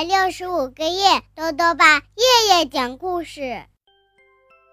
[0.00, 3.62] 百六十五个夜，豆豆爸夜夜讲故事。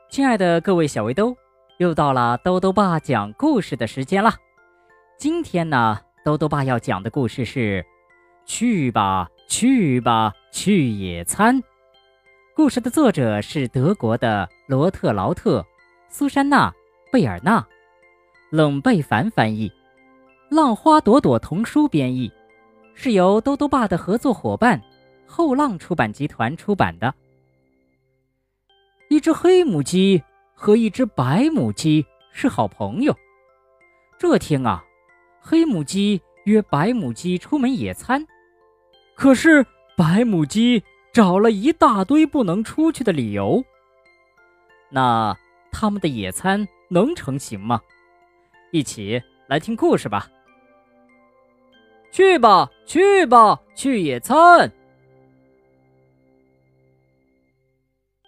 [0.09, 1.35] 亲爱的各位小围兜，
[1.79, 4.33] 又到了豆豆爸讲故事的时间了。
[5.19, 7.83] 今天呢，豆豆爸要讲的故事是
[8.45, 11.57] 《去吧去吧去野餐》。
[12.55, 15.59] 故事的作者是德国的罗特劳特·
[16.07, 16.69] 苏珊娜·
[17.11, 17.67] 贝尔纳，
[18.49, 19.69] 冷贝凡翻译，
[20.49, 22.31] 浪花朵朵童书编译。
[22.99, 24.81] 是由兜兜爸的合作伙伴
[25.27, 27.13] 后浪出版集团出版的。
[29.09, 30.23] 一只黑母鸡
[30.55, 33.15] 和一只白母鸡是好朋友。
[34.17, 34.83] 这天啊，
[35.39, 38.25] 黑母鸡约白母鸡出门野餐，
[39.15, 43.63] 可是白母鸡找了一大堆不能出去的理由。
[44.89, 45.37] 那
[45.71, 47.81] 他们的野餐能成行吗？
[48.71, 50.29] 一起来听故事吧。
[52.11, 54.71] 去吧，去吧，去野餐。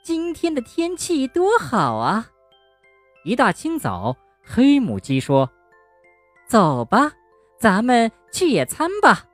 [0.09, 2.31] 今天的天气多好啊！
[3.23, 5.47] 一大清早，黑母鸡说
[6.49, 7.11] ：“走吧，
[7.59, 9.27] 咱们去野餐吧。”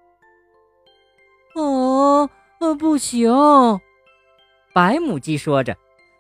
[1.56, 3.32] 哦，呃，不行。
[4.74, 5.78] 白母鸡说着，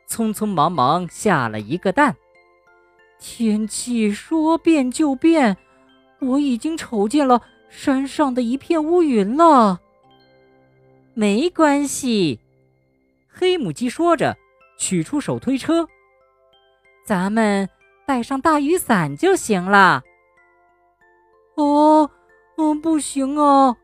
[0.08, 2.16] 匆匆忙忙下了一个蛋。
[3.20, 5.58] 天气说变就变，
[6.22, 7.42] 我已经瞅见了。
[7.68, 9.82] 山上的一片乌云了。
[11.14, 12.40] 没关系，
[13.28, 14.38] 黑母鸡说着，
[14.78, 15.88] 取出手推车。
[17.06, 17.70] 咱们
[18.06, 20.04] 带上大雨伞就行了。
[21.56, 22.10] 哦，
[22.58, 23.76] 嗯，不行啊！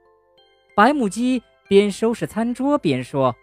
[0.75, 3.36] 白母鸡边收拾餐桌边说：“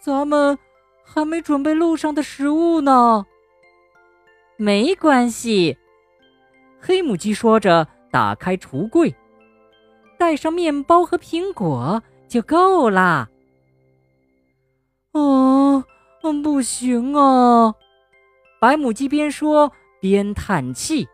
[0.00, 0.58] 咱们
[1.04, 3.26] 还没准备路上的食物呢。”
[4.56, 5.76] 没关系，
[6.80, 9.14] 黑母鸡说着，打开橱柜。
[10.18, 13.28] 带上面包和苹果就够啦。
[15.12, 15.84] 哦，
[16.42, 17.74] 不行啊！
[18.60, 21.08] 白母鸡边说边叹气。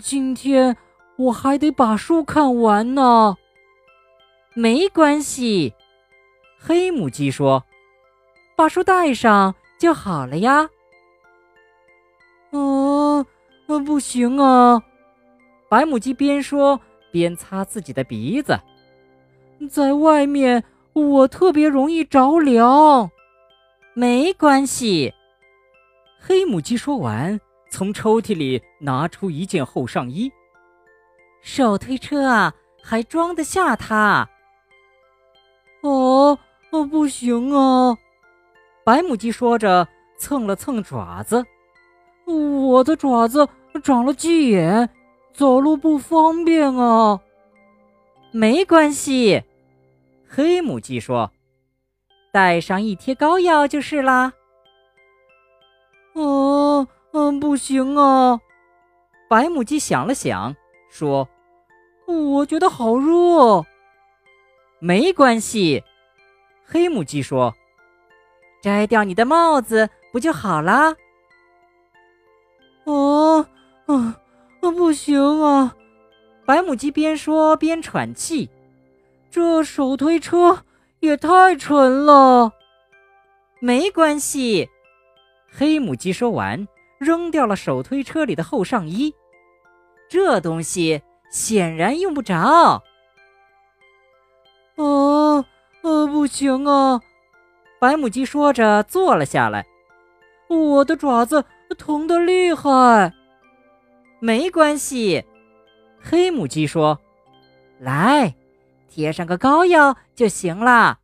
[0.00, 0.76] 今天
[1.16, 3.36] 我还得把书看完呢。
[4.54, 5.74] 没关系，
[6.58, 7.64] 黑母鸡说
[8.56, 10.68] ：“把书带上就好了呀。”
[12.52, 13.24] 哦，
[13.68, 14.82] 嗯，不行啊！
[15.68, 16.80] 白母鸡边说。
[17.12, 18.58] 边擦自己的鼻子，
[19.70, 20.64] 在外面
[20.94, 23.10] 我特别容易着凉。
[23.94, 25.12] 没关系，
[26.18, 27.38] 黑母鸡说完，
[27.70, 30.32] 从抽屉里拿出一件厚上衣。
[31.42, 34.28] 手推车啊，还装得下它。
[35.82, 36.38] 哦，
[36.70, 37.96] 哦不行啊！
[38.84, 39.86] 白母鸡说着，
[40.16, 41.44] 蹭了蹭爪子。
[42.24, 43.48] 我的爪子
[43.82, 44.88] 长了鸡眼。
[45.34, 47.18] 走路不方便啊，
[48.32, 49.42] 没关系，
[50.28, 51.32] 黑母鸡说
[52.32, 54.32] ：“带上一贴膏药就是啦。”
[56.14, 58.40] 哦，嗯，不行啊，
[59.28, 60.56] 白母鸡想了想
[60.90, 61.28] 说
[62.06, 63.64] ：“我觉得好热。”
[64.80, 65.84] 没关系，
[66.64, 67.54] 黑母鸡说
[68.60, 70.96] ：“摘掉你的帽子不就好啦？”
[72.84, 73.46] 哦，
[73.86, 74.14] 嗯。
[74.60, 75.74] 不行啊！
[76.46, 78.48] 白母鸡边说边喘气。
[79.28, 80.64] 这手推车
[81.02, 82.52] 也太沉了。
[83.60, 84.68] 没关系，
[85.50, 86.66] 黑母鸡说完，
[86.98, 89.12] 扔掉了手推车里的厚上衣。
[90.08, 92.36] 这东西显然用不着。
[94.76, 95.44] 啊，
[95.82, 97.00] 呃，不行啊！
[97.80, 99.66] 白母鸡说着坐了下来。
[100.48, 101.44] 我的爪子
[101.76, 103.12] 疼得厉害。
[104.20, 105.24] 没关系，
[106.00, 107.00] 黑母鸡说
[107.80, 108.34] ：“来，
[108.94, 110.98] 贴上个膏药就行了。”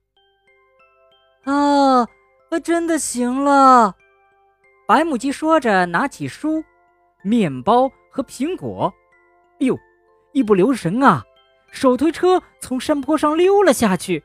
[1.44, 2.06] 啊，
[2.62, 3.96] 真的行了！
[4.86, 6.62] 白母鸡说着，拿起书、
[7.22, 8.92] 面包和苹果。
[9.60, 9.78] 哎呦，
[10.32, 11.24] 一不留神啊，
[11.70, 14.22] 手推车从山坡上溜了下去。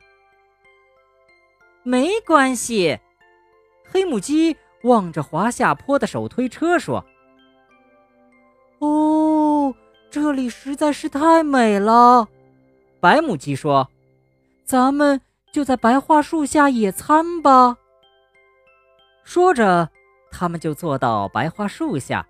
[1.82, 2.98] 没关系，
[3.90, 7.02] 黑母鸡望着滑下坡的手推车说。
[8.80, 9.74] 哦，
[10.10, 12.28] 这里实在是太美了，
[13.04, 13.86] 白母鸡说
[14.64, 15.20] ：“咱们
[15.52, 17.76] 就在白桦树下野餐吧。”
[19.24, 19.90] 说着，
[20.30, 22.26] 他们就坐到白桦树下，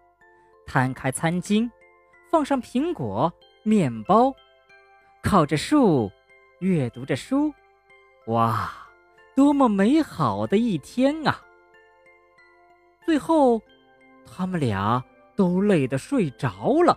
[0.66, 1.70] 摊开餐巾，
[2.28, 3.32] 放上苹果、
[3.62, 4.34] 面包，
[5.22, 6.10] 靠着树，
[6.58, 7.54] 阅读着书。
[8.26, 8.72] 哇，
[9.36, 11.40] 多么美好的一天啊！
[13.06, 13.62] 最后，
[14.26, 15.00] 他们俩。
[15.36, 16.96] 都累得睡着了。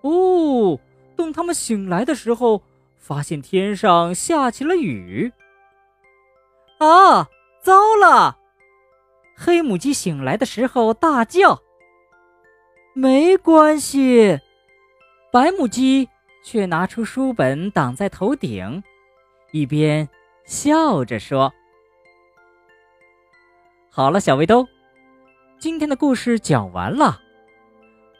[0.00, 0.76] 哦，
[1.16, 2.62] 等他们醒来的时候，
[2.98, 5.32] 发现天上下起了雨。
[6.78, 7.28] 啊，
[7.62, 8.38] 糟了！
[9.36, 11.60] 黑母鸡醒来的时候大叫。
[12.94, 14.38] 没关系，
[15.32, 16.08] 白母鸡
[16.44, 18.82] 却拿出书本挡在头顶，
[19.50, 20.08] 一边
[20.44, 21.52] 笑着说
[23.90, 24.66] ：“好了，小围兜，
[25.58, 27.20] 今天的故事讲完了。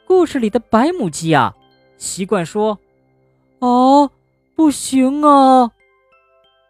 [0.05, 1.55] 故事里的白母鸡啊，
[1.97, 2.77] 习惯说
[3.65, 4.11] ：‘哦，
[4.55, 5.71] 不行啊。’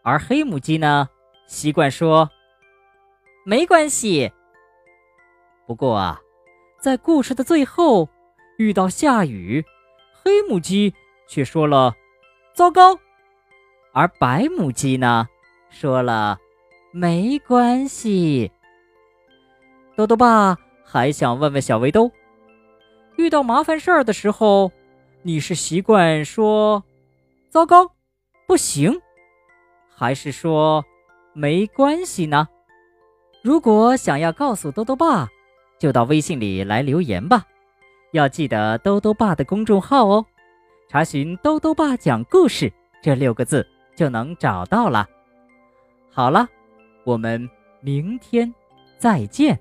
[0.02, 1.10] 而黑母鸡呢，
[1.46, 2.30] 习惯说
[3.44, 4.32] ：‘没关系。’
[5.68, 6.22] 不过啊。”
[6.80, 8.08] 在故事的最后，
[8.58, 9.66] 遇到下雨，
[10.14, 10.94] 黑母鸡
[11.28, 11.96] 却说了
[12.54, 12.98] “糟糕”，
[13.92, 15.28] 而白母鸡呢，
[15.72, 16.40] 说了
[16.94, 18.52] “没关系”。
[19.98, 22.12] 豆豆爸还想问问小围兜，
[23.18, 24.72] 遇到麻烦事儿的时候，
[25.28, 26.84] 你是习惯说
[27.50, 27.92] “糟糕
[28.46, 29.02] ”“不行”，
[29.90, 30.86] 还是说
[31.34, 32.48] “没关系”呢？
[33.42, 35.28] 如果想要告诉兜兜爸。
[35.80, 37.44] 就到微信里来留言吧，
[38.12, 40.24] 要记得兜兜爸的公众号哦，
[40.88, 45.10] 查询“兜兜爸讲故事”这六个字就能找到了。
[46.12, 46.48] 好了，
[47.04, 47.50] 我们
[47.82, 48.54] 明天
[49.00, 49.60] 再见。